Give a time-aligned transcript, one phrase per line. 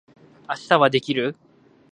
[0.49, 1.35] 明日はできる？